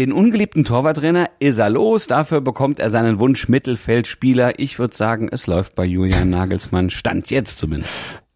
[0.00, 4.58] Den ungeliebten Torwarttrainer ist er los, dafür bekommt er seinen Wunsch Mittelfeldspieler.
[4.58, 7.92] Ich würde sagen, es läuft bei Julian Nagelsmann, stand jetzt zumindest.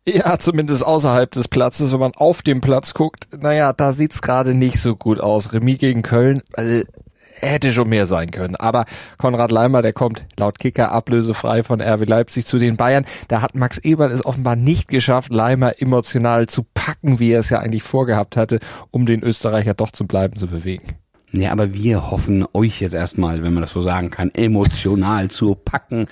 [0.07, 3.29] Ja, zumindest außerhalb des Platzes, wenn man auf dem Platz guckt.
[3.35, 5.55] Naja, da sieht's gerade nicht so gut aus.
[5.55, 6.83] Remis gegen Köln, also
[7.33, 8.57] hätte schon mehr sein können.
[8.57, 8.85] Aber
[9.17, 13.07] Konrad Leimer, der kommt laut Kicker ablösefrei von RW Leipzig zu den Bayern.
[13.29, 17.49] Da hat Max Eberl es offenbar nicht geschafft, Leimer emotional zu packen, wie er es
[17.49, 18.59] ja eigentlich vorgehabt hatte,
[18.91, 20.99] um den Österreicher doch zum Bleiben zu bewegen.
[21.37, 25.55] Ja, aber wir hoffen euch jetzt erstmal, wenn man das so sagen kann, emotional zu
[25.55, 26.07] packen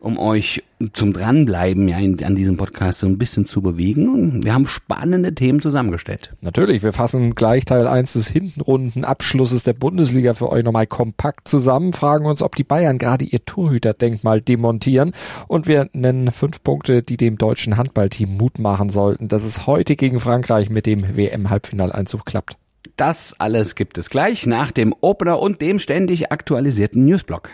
[0.00, 0.62] um euch
[0.92, 4.08] zum Dranbleiben ja an diesem Podcast so ein bisschen zu bewegen.
[4.08, 6.32] Und wir haben spannende Themen zusammengestellt.
[6.40, 11.92] Natürlich, wir fassen gleich Teil 1 des Hintenrunden-Abschlusses der Bundesliga für euch nochmal kompakt zusammen,
[11.92, 15.12] fragen uns, ob die Bayern gerade ihr Torhüterdenkmal demontieren
[15.48, 19.96] und wir nennen fünf Punkte, die dem deutschen Handballteam Mut machen sollten, dass es heute
[19.96, 22.56] gegen Frankreich mit dem WM-Halbfinaleinzug klappt.
[22.98, 27.48] Das alles gibt es gleich nach dem Opener und dem ständig aktualisierten Newsblock.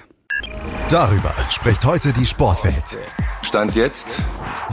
[0.89, 2.97] Darüber spricht heute die Sportwelt.
[3.43, 4.23] Stand jetzt.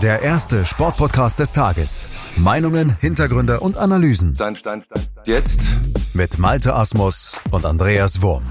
[0.01, 2.07] Der erste Sportpodcast des Tages.
[2.37, 4.35] Meinungen, Hintergründe und Analysen.
[4.35, 5.09] Stand, stand, stand.
[5.25, 5.77] Jetzt.
[6.13, 8.43] Mit Malte Asmus und Andreas Wurm.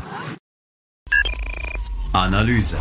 [2.13, 2.77] Analyse.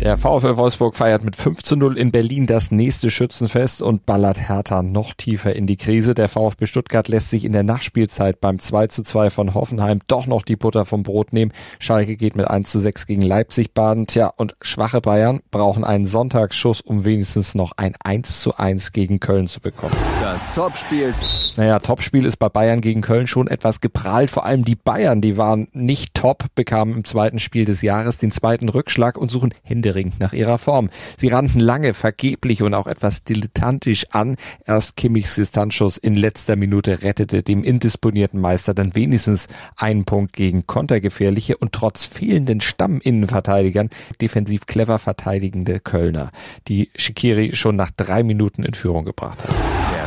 [0.00, 4.38] Der VfL Wolfsburg feiert mit 5 zu 0 in Berlin das nächste Schützenfest und ballert
[4.48, 6.14] Hertha noch tiefer in die Krise.
[6.14, 10.26] Der VfB Stuttgart lässt sich in der Nachspielzeit beim 2 zu 2 von Hoffenheim doch
[10.26, 11.52] noch die Butter vom Brot nehmen.
[11.78, 14.06] Schalke geht mit 1 zu 6 gegen Leipzig baden.
[14.06, 19.20] Tja, und schwache Bayern brauchen einen Sonntagsschuss, um wenigstens noch ein 1 zu 1 gegen
[19.20, 19.94] Köln zu bekommen.
[20.22, 21.12] Das Topspiel.
[21.56, 24.30] Naja, Topspiel ist bei Bayern gegen Köln schon etwas geprahlt.
[24.30, 28.32] Vor allem die Bayern, die waren nicht top, bekamen im zweiten Spiel des Jahres den
[28.32, 30.90] zweiten Rückschlag und suchen Hände händeringend nach ihrer Form.
[31.18, 34.36] Sie rannten lange, vergeblich und auch etwas dilettantisch an.
[34.66, 40.66] Erst Kimmichs Distanzschuss in letzter Minute rettete dem indisponierten Meister dann wenigstens einen Punkt gegen
[40.66, 46.30] kontergefährliche und trotz fehlenden Stamminnenverteidigern defensiv clever verteidigende Kölner,
[46.68, 49.59] die Shikiri schon nach drei Minuten in Führung gebracht hat.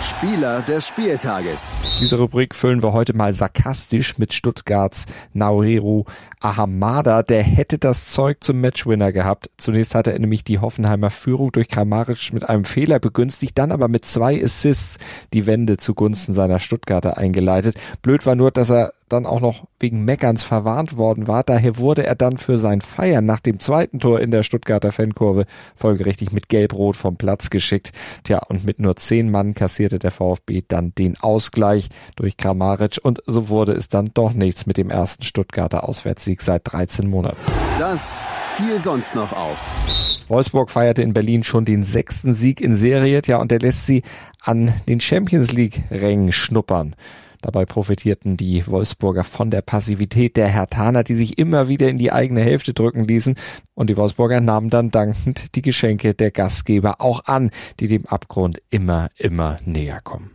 [0.04, 1.76] Spieler des Spieltages.
[2.02, 6.04] Diese Rubrik füllen wir heute mal sarkastisch mit Stuttgarts Naoreru
[6.42, 7.24] Ahamada.
[7.24, 9.50] Der hätte das Zeug zum Matchwinner gehabt.
[9.58, 13.88] Zunächst hatte er nämlich die Hoffenheimer Führung durch Kramaric mit einem Fehler begünstigt, dann aber
[13.88, 14.98] mit zwei Assists
[15.32, 17.76] die Wende zugunsten seiner Stuttgarter eingeleitet.
[18.02, 21.44] Blöd war nur, dass er dann auch noch wegen Meckerns verwarnt worden war.
[21.44, 25.46] Daher wurde er dann für sein Feiern nach dem zweiten Tor in der Stuttgarter Fankurve
[25.76, 27.92] folgerichtig mit Gelb-Rot vom Platz geschickt.
[28.24, 33.22] Tja, und mit nur zehn Mann kassierte der VfB dann den Ausgleich durch Kramaric und
[33.26, 37.38] so wurde es dann doch nichts mit dem ersten Stuttgarter Auswärtssieg seit 13 Monaten.
[37.80, 38.24] Das
[38.56, 40.03] fiel sonst noch auf.
[40.34, 44.02] Wolfsburg feierte in Berlin schon den sechsten Sieg in Serie, ja, und der lässt sie
[44.42, 46.96] an den Champions League Rängen schnuppern.
[47.44, 52.12] Dabei profitierten die Wolfsburger von der Passivität der Hertaner, die sich immer wieder in die
[52.12, 53.36] eigene Hälfte drücken ließen.
[53.76, 58.60] Und die Wolfsburger nahmen dann dankend die Geschenke der Gastgeber auch an, die dem Abgrund
[58.72, 60.32] immer, immer näher kommen.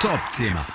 [0.00, 0.66] Top-Thema.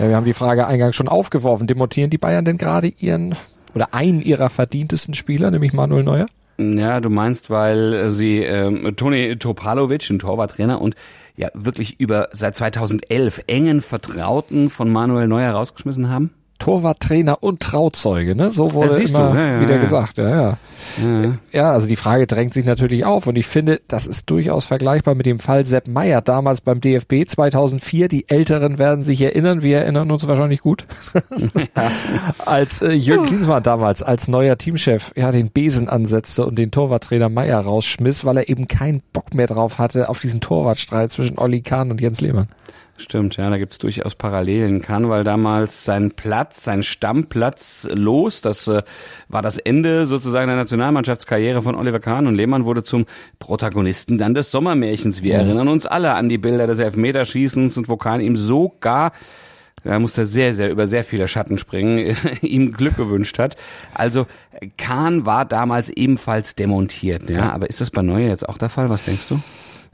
[0.00, 1.68] Ja, wir haben die Frage eingangs schon aufgeworfen.
[1.68, 3.36] Demontieren die Bayern denn gerade ihren
[3.76, 6.26] oder einen ihrer verdientesten Spieler, nämlich Manuel Neuer?
[6.58, 10.96] Ja, du meinst, weil sie ähm, Toni Topalovic, ein Torwarttrainer und
[11.36, 16.30] ja wirklich über seit 2011 engen Vertrauten von Manuel Neuer rausgeschmissen haben?
[16.58, 18.50] Torwarttrainer und Trauzeuge, ne?
[18.50, 20.58] So wurde ja, immer ja, ja, wieder gesagt, ja, ja.
[21.52, 25.14] Ja, also die Frage drängt sich natürlich auf und ich finde, das ist durchaus vergleichbar
[25.14, 28.08] mit dem Fall Sepp Meyer damals beim DFB 2004.
[28.08, 30.86] Die Älteren werden sich erinnern, wir erinnern uns wahrscheinlich gut.
[32.38, 37.28] als äh, Jürgen Klinsmann damals als neuer Teamchef ja den Besen ansetzte und den Torwarttrainer
[37.28, 41.62] Meyer rausschmiss, weil er eben keinen Bock mehr drauf hatte auf diesen Torwartstreit zwischen Olli
[41.62, 42.48] Kahn und Jens Lehmann.
[42.98, 44.80] Stimmt, ja, da gibt's durchaus Parallelen.
[44.80, 48.40] Karneval damals sein Platz, sein Stammplatz los.
[48.40, 48.82] Das äh,
[49.28, 53.06] war das Ende sozusagen der Nationalmannschaftskarriere von Oliver Kahn und Lehmann wurde zum
[53.38, 55.22] Protagonisten dann des Sommermärchens.
[55.22, 55.40] Wir mhm.
[55.40, 59.12] erinnern uns alle an die Bilder des Elfmeterschießens und wo Kahn ihm sogar
[59.84, 63.56] da musste sehr, sehr über sehr viele Schatten springen, ihm Glück gewünscht hat.
[63.94, 64.26] Also
[64.76, 67.52] Kahn war damals ebenfalls demontiert, ja.
[67.52, 68.90] Aber ist das bei Neuer jetzt auch der Fall?
[68.90, 69.40] Was denkst du?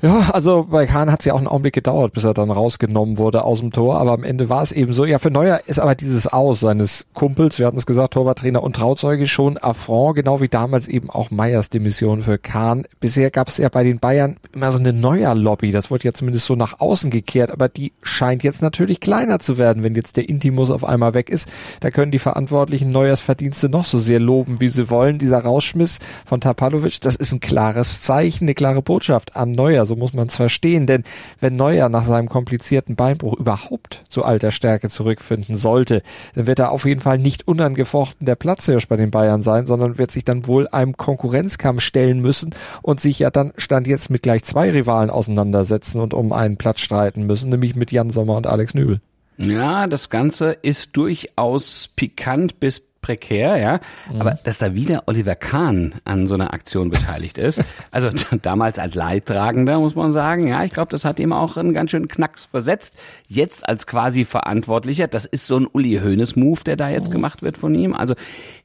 [0.02, 3.18] Ja, also bei Kahn hat es ja auch einen Augenblick gedauert, bis er dann rausgenommen
[3.18, 5.04] wurde aus dem Tor, aber am Ende war es eben so.
[5.04, 8.74] Ja, für Neuer ist aber dieses Aus seines Kumpels, wir hatten es gesagt, Torwarttrainer und
[8.74, 12.84] Trauzeuge schon Affront, genau wie damals eben auch Meyers Demission für Kahn.
[12.98, 16.46] Bisher gab es ja bei den Bayern immer so eine Neuer-Lobby, das wurde ja zumindest
[16.46, 20.28] so nach außen gekehrt, aber die scheint jetzt natürlich kleiner zu werden, wenn jetzt der
[20.28, 21.48] Intimus auf einmal weg ist.
[21.78, 25.18] Da können die Verantwortlichen Neuers Verdienste noch so sehr loben, wie sie wollen.
[25.18, 29.96] Dieser Rausschmiss von Tapalovic, das ist ein klares Zeichen, eine klare Botschaft an Neuer so
[29.96, 30.86] muss man es verstehen.
[30.86, 31.04] Denn
[31.40, 36.02] wenn Neuer nach seinem komplizierten Beinbruch überhaupt zu alter Stärke zurückfinden sollte,
[36.34, 39.98] dann wird er auf jeden Fall nicht unangefochten der Platzhirsch bei den Bayern sein, sondern
[39.98, 44.22] wird sich dann wohl einem Konkurrenzkampf stellen müssen und sich ja dann stand jetzt mit
[44.22, 48.46] gleich zwei Rivalen auseinandersetzen und um einen Platz streiten müssen, nämlich mit Jan Sommer und
[48.46, 49.00] Alex Nübel.
[49.36, 53.80] Ja, das Ganze ist durchaus pikant bis prekär, ja.
[54.10, 54.20] Mhm.
[54.20, 58.08] Aber dass da wieder Oliver Kahn an so einer Aktion beteiligt ist, also
[58.40, 61.90] damals als Leidtragender, muss man sagen, ja, ich glaube, das hat ihm auch einen ganz
[61.90, 62.96] schönen Knacks versetzt.
[63.26, 67.12] Jetzt als quasi Verantwortlicher, das ist so ein Uli Hoeneß Move, der da jetzt mhm.
[67.12, 67.92] gemacht wird von ihm.
[67.92, 68.14] Also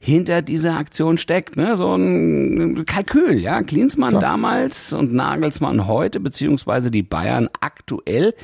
[0.00, 3.62] hinter dieser Aktion steckt, ne, so ein Kalkül, ja.
[3.62, 4.22] Klinsmann Klar.
[4.22, 8.34] damals und Nagelsmann heute, beziehungsweise die Bayern aktuell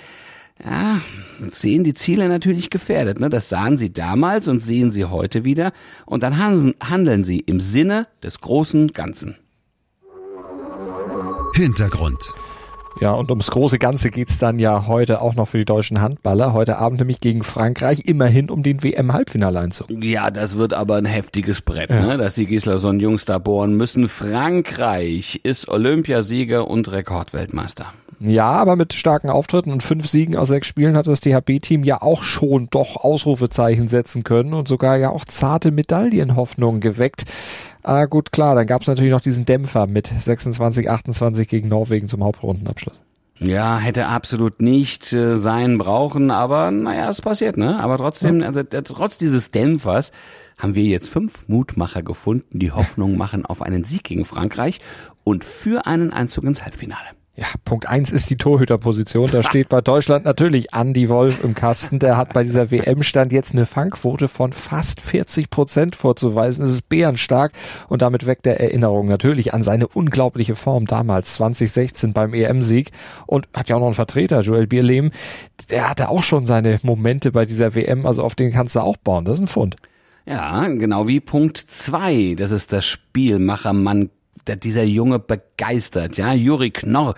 [0.64, 1.00] ja,
[1.50, 3.20] sehen die Ziele natürlich gefährdet.
[3.20, 3.28] Ne?
[3.28, 5.72] Das sahen sie damals und sehen sie heute wieder.
[6.06, 9.36] Und dann handeln sie im Sinne des großen Ganzen.
[11.54, 12.34] Hintergrund.
[13.00, 16.52] Ja, und ums große Ganze geht's dann ja heute auch noch für die deutschen Handballer.
[16.52, 19.88] Heute Abend nämlich gegen Frankreich, immerhin um den WM-Halbfinaleinzug.
[19.90, 22.00] Ja, das wird aber ein heftiges Brett, ja.
[22.00, 22.16] ne?
[22.16, 24.08] dass die Gislason-Jungs da bohren müssen.
[24.08, 27.92] Frankreich ist Olympiasieger und Rekordweltmeister.
[28.20, 32.00] Ja, aber mit starken Auftritten und fünf Siegen aus sechs Spielen hat das DHB-Team ja
[32.00, 37.24] auch schon doch Ausrufezeichen setzen können und sogar ja auch zarte Medaillenhoffnungen geweckt.
[37.84, 42.08] Ah, gut, klar, dann gab es natürlich noch diesen Dämpfer mit 26, 28 gegen Norwegen
[42.08, 43.02] zum Hauptrundenabschluss.
[43.38, 47.78] Ja, hätte absolut nicht äh, sein brauchen, aber naja, es passiert, ne?
[47.80, 50.12] Aber trotzdem, also trotz dieses Dämpfers
[50.58, 54.80] haben wir jetzt fünf Mutmacher gefunden, die Hoffnung machen auf einen Sieg gegen Frankreich
[55.22, 57.08] und für einen Einzug ins Halbfinale.
[57.36, 59.28] Ja, Punkt eins ist die Torhüterposition.
[59.28, 61.98] Da steht bei Deutschland natürlich Andy Wolf im Kasten.
[61.98, 66.64] Der hat bei dieser WM-Stand jetzt eine Fangquote von fast 40 Prozent vorzuweisen.
[66.64, 67.50] Das ist bärenstark
[67.88, 72.92] und damit weckt er Erinnerung natürlich an seine unglaubliche Form damals 2016 beim EM-Sieg
[73.26, 75.10] und hat ja auch noch einen Vertreter, Joel Bierlehm.
[75.70, 78.96] Der hatte auch schon seine Momente bei dieser WM, also auf den kannst du auch
[78.96, 79.24] bauen.
[79.24, 79.74] Das ist ein Fund.
[80.24, 82.36] Ja, genau wie Punkt zwei.
[82.38, 84.10] Das ist das Spielmachermann
[84.48, 87.14] dieser Junge begeistert, ja, Juri Knorr.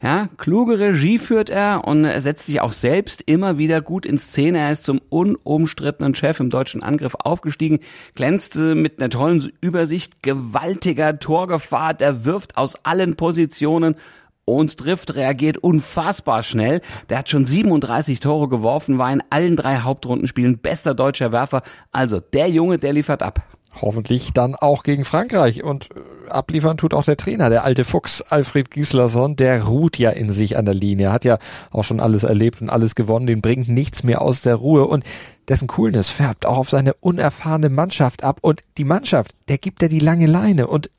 [0.00, 4.16] Ja, kluge Regie führt er und er setzt sich auch selbst immer wieder gut in
[4.16, 4.58] Szene.
[4.60, 7.80] Er ist zum unumstrittenen Chef im deutschen Angriff aufgestiegen,
[8.14, 13.96] glänzt mit einer tollen Übersicht, gewaltiger Torgefahr, der wirft aus allen Positionen
[14.44, 16.80] und trifft, reagiert unfassbar schnell.
[17.08, 21.62] Der hat schon 37 Tore geworfen, war in allen drei Hauptrundenspielen bester deutscher Werfer.
[21.90, 23.42] Also der Junge, der liefert ab.
[23.80, 25.62] Hoffentlich dann auch gegen Frankreich.
[25.62, 30.10] Und äh, abliefern tut auch der Trainer, der alte Fuchs Alfred Gislason, der ruht ja
[30.10, 31.38] in sich an der Linie, hat ja
[31.70, 35.04] auch schon alles erlebt und alles gewonnen, den bringt nichts mehr aus der Ruhe und
[35.48, 39.88] dessen Coolness färbt auch auf seine unerfahrene Mannschaft ab und die Mannschaft, der gibt er
[39.88, 40.90] die lange Leine und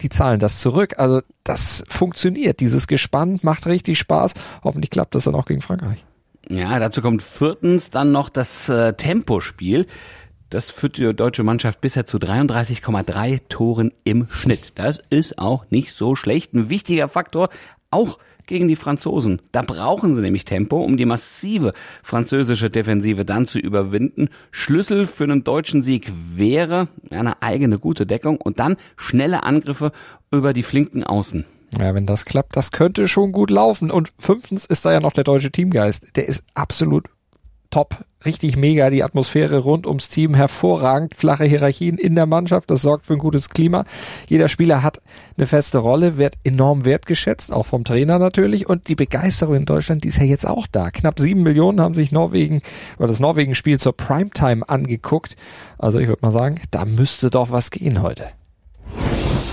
[0.00, 0.94] die zahlen das zurück.
[0.98, 2.60] Also das funktioniert.
[2.60, 4.34] Dieses Gespann macht richtig Spaß.
[4.62, 6.04] Hoffentlich klappt das dann auch gegen Frankreich.
[6.48, 9.86] Ja, dazu kommt viertens dann noch das äh, Tempospiel.
[10.50, 14.78] Das führt die deutsche Mannschaft bisher zu 33,3 Toren im Schnitt.
[14.78, 16.54] Das ist auch nicht so schlecht.
[16.54, 17.50] Ein wichtiger Faktor,
[17.90, 19.42] auch gegen die Franzosen.
[19.52, 24.30] Da brauchen sie nämlich Tempo, um die massive französische Defensive dann zu überwinden.
[24.50, 29.92] Schlüssel für einen deutschen Sieg wäre eine eigene gute Deckung und dann schnelle Angriffe
[30.30, 31.44] über die flinken Außen.
[31.78, 33.90] Ja, wenn das klappt, das könnte schon gut laufen.
[33.90, 36.16] Und fünftens ist da ja noch der deutsche Teamgeist.
[36.16, 37.04] Der ist absolut
[37.70, 42.82] top, richtig mega, die Atmosphäre rund ums Team hervorragend, flache Hierarchien in der Mannschaft, das
[42.82, 43.84] sorgt für ein gutes Klima.
[44.26, 45.00] Jeder Spieler hat
[45.36, 50.04] eine feste Rolle, wird enorm wertgeschätzt, auch vom Trainer natürlich und die Begeisterung in Deutschland,
[50.04, 50.90] die ist ja jetzt auch da.
[50.90, 52.60] Knapp sieben Millionen haben sich Norwegen
[52.98, 55.36] oder das Norwegen-Spiel zur Primetime angeguckt.
[55.78, 58.26] Also ich würde mal sagen, da müsste doch was gehen heute.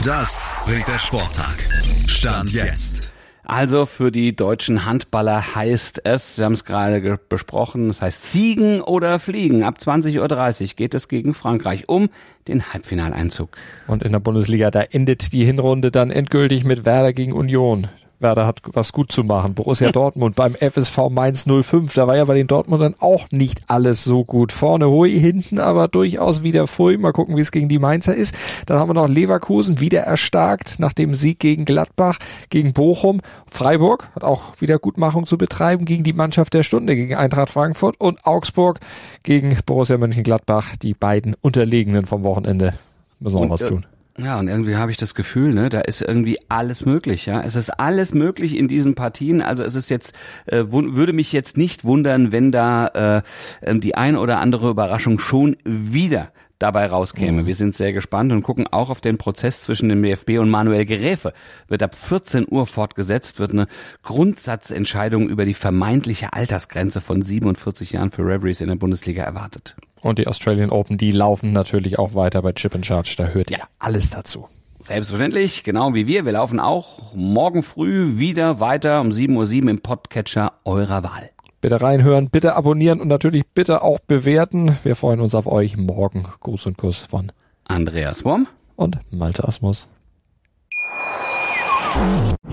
[0.03, 1.67] Das bringt der Sporttag.
[2.07, 3.11] Stand jetzt.
[3.45, 8.81] Also für die deutschen Handballer heißt es, wir haben es gerade besprochen, es heißt Ziegen
[8.81, 9.63] oder Fliegen.
[9.63, 12.09] Ab 20.30 Uhr geht es gegen Frankreich um
[12.47, 13.49] den Halbfinaleinzug.
[13.85, 17.87] Und in der Bundesliga, da endet die Hinrunde dann endgültig mit Werder gegen Union.
[18.19, 19.53] Werder hat was gut zu machen.
[19.53, 24.03] Borussia Dortmund beim FSV Mainz 05, da war ja bei den Dortmundern auch nicht alles
[24.03, 24.51] so gut.
[24.51, 26.97] Vorne Hui, hinten aber durchaus wieder Pfui.
[26.97, 28.35] Mal gucken, wie es gegen die Mainzer ist.
[28.65, 32.19] Dann haben wir noch Leverkusen wieder erstarkt nach dem Sieg gegen Gladbach,
[32.49, 33.21] gegen Bochum.
[33.49, 37.99] Freiburg hat auch wieder Gutmachung zu betreiben gegen die Mannschaft der Stunde, gegen Eintracht Frankfurt
[37.99, 38.79] und Augsburg
[39.23, 42.73] gegen Borussia Mönchengladbach, die beiden Unterlegenen vom Wochenende.
[43.19, 43.85] Müssen wir auch was äh, tun.
[44.17, 47.41] Ja, und irgendwie habe ich das Gefühl, ne, da ist irgendwie alles möglich, ja.
[47.41, 49.41] Es ist alles möglich in diesen Partien.
[49.41, 50.13] Also es ist jetzt,
[50.45, 53.21] äh, würde mich jetzt nicht wundern, wenn da äh,
[53.61, 57.43] ähm, die ein oder andere Überraschung schon wieder dabei rauskäme.
[57.43, 57.45] Mhm.
[57.45, 60.85] Wir sind sehr gespannt und gucken auch auf den Prozess zwischen dem DFB und Manuel
[60.85, 61.33] Geräfe.
[61.67, 63.67] Wird ab 14 Uhr fortgesetzt, wird eine
[64.03, 69.75] Grundsatzentscheidung über die vermeintliche Altersgrenze von 47 Jahren für Reveries in der Bundesliga erwartet.
[70.05, 73.15] Und die Australian Open, die laufen natürlich auch weiter bei Chip and Charge.
[73.17, 74.47] Da hört ihr alles dazu.
[74.83, 76.25] Selbstverständlich, genau wie wir.
[76.25, 81.31] Wir laufen auch morgen früh wieder weiter um 7.07 Uhr im Podcatcher eurer Wahl.
[81.59, 84.77] Bitte reinhören, bitte abonnieren und natürlich bitte auch bewerten.
[84.83, 86.23] Wir freuen uns auf euch morgen.
[86.39, 87.31] Gruß und Kuss von
[87.63, 88.45] Andreas Wurm
[88.75, 89.87] und Malte Asmus.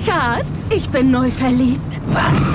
[0.03, 2.01] Schatz, ich bin neu verliebt.
[2.07, 2.55] Was?